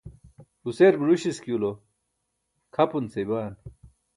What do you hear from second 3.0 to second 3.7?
seya baan.